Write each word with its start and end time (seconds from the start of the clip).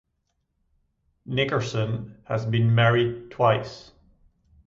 Nickerson 1.27 2.17
has 2.23 2.43
been 2.43 2.73
married 2.73 3.29
twice. 3.29 3.91